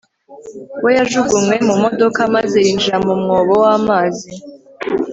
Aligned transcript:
we 0.83 0.91
yajugunywe 0.97 1.55
mu 1.67 1.75
modoka 1.83 2.19
maze 2.35 2.57
yinjira 2.65 2.97
mu 3.05 3.13
mwobo 3.21 3.53
w'amazi 3.63 4.29